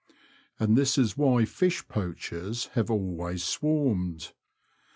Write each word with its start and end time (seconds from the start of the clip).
And 0.59 0.75
this 0.75 0.97
is 0.97 1.15
why 1.15 1.45
fish 1.45 1.87
poachers 1.87 2.65
have 2.73 2.89
always 2.89 3.43
swarmed. 3.43 4.31